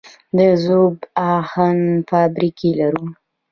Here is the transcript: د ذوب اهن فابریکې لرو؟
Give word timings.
د 0.37 0.39
ذوب 0.63 0.95
اهن 1.33 1.79
فابریکې 2.09 2.69
لرو؟ 2.79 3.05